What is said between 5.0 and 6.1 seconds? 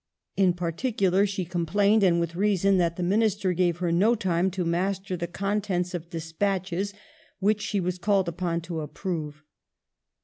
the contents of